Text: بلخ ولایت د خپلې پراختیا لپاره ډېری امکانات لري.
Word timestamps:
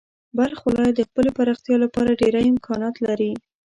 بلخ 0.37 0.59
ولایت 0.67 0.95
د 0.97 1.01
خپلې 1.09 1.29
پراختیا 1.37 1.75
لپاره 1.83 2.17
ډېری 2.21 2.41
امکانات 2.53 2.95
لري. 3.05 3.31